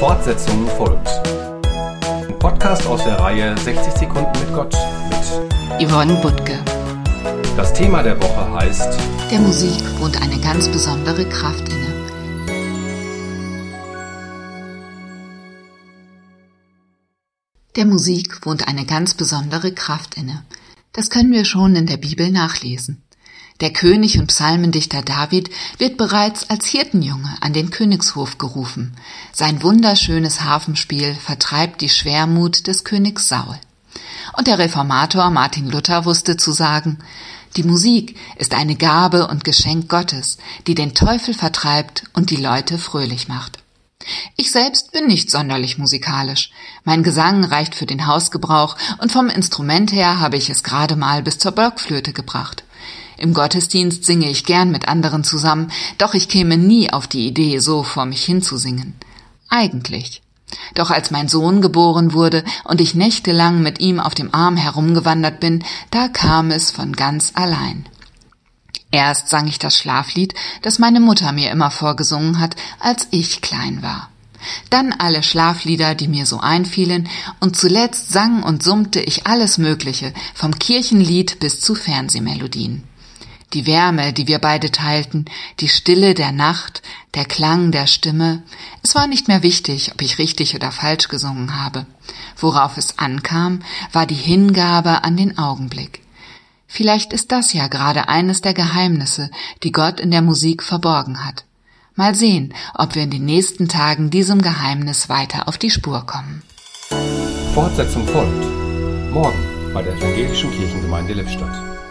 [0.00, 1.08] Fortsetzung folgt.
[1.66, 4.74] Ein Podcast aus der Reihe 60 Sekunden mit Gott
[5.10, 6.58] mit Yvonne Butke.
[7.54, 8.98] Das Thema der Woche heißt
[9.30, 12.06] Der Musik wohnt eine ganz besondere Kraft inne.
[17.76, 20.46] Der Musik wohnt eine ganz besondere Kraft inne.
[20.94, 23.02] Das können wir schon in der Bibel nachlesen.
[23.60, 28.96] Der König und Psalmendichter David wird bereits als Hirtenjunge an den Königshof gerufen.
[29.32, 33.58] Sein wunderschönes Hafenspiel vertreibt die Schwermut des Königs Saul.
[34.36, 36.98] Und der Reformator Martin Luther wusste zu sagen,
[37.56, 42.78] die Musik ist eine Gabe und Geschenk Gottes, die den Teufel vertreibt und die Leute
[42.78, 43.58] fröhlich macht.
[44.36, 46.50] Ich selbst bin nicht sonderlich musikalisch.
[46.84, 51.22] Mein Gesang reicht für den Hausgebrauch und vom Instrument her habe ich es gerade mal
[51.22, 52.64] bis zur Blockflöte gebracht.
[53.20, 57.58] Im Gottesdienst singe ich gern mit anderen zusammen, doch ich käme nie auf die Idee,
[57.58, 58.94] so vor mich hinzusingen.
[59.50, 60.22] Eigentlich.
[60.74, 65.38] Doch als mein Sohn geboren wurde und ich nächtelang mit ihm auf dem Arm herumgewandert
[65.38, 67.86] bin, da kam es von ganz allein.
[68.90, 73.82] Erst sang ich das Schlaflied, das meine Mutter mir immer vorgesungen hat, als ich klein
[73.82, 74.08] war.
[74.70, 77.06] Dann alle Schlaflieder, die mir so einfielen,
[77.38, 82.84] und zuletzt sang und summte ich alles Mögliche, vom Kirchenlied bis zu Fernsehmelodien
[83.52, 85.24] die Wärme, die wir beide teilten,
[85.60, 86.82] die Stille der Nacht,
[87.14, 88.42] der Klang der Stimme.
[88.82, 91.86] Es war nicht mehr wichtig, ob ich richtig oder falsch gesungen habe.
[92.36, 93.62] Worauf es ankam,
[93.92, 96.02] war die Hingabe an den Augenblick.
[96.66, 99.30] Vielleicht ist das ja gerade eines der Geheimnisse,
[99.64, 101.44] die Gott in der Musik verborgen hat.
[101.96, 106.42] Mal sehen, ob wir in den nächsten Tagen diesem Geheimnis weiter auf die Spur kommen.
[107.52, 108.44] Fortsetzung folgt.
[109.12, 109.38] Morgen
[109.74, 111.89] bei der Evangelischen Kirchengemeinde Lippstadt.